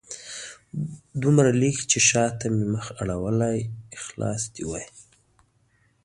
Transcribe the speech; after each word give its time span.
دومره 1.23 1.49
لږ 1.61 1.77
چې 1.91 1.99
شاته 2.09 2.47
مې 2.55 2.65
مخ 2.73 2.85
اړولی 3.01 3.59
خلاص 4.03 4.41
دې 4.53 4.63
وای 4.69 4.85